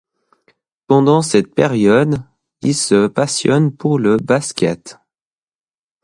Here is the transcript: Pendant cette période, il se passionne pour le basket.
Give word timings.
Pendant 0.87 1.21
cette 1.21 1.53
période, 1.53 2.23
il 2.63 2.73
se 2.73 3.05
passionne 3.05 3.71
pour 3.71 3.99
le 3.99 4.17
basket. 4.17 4.99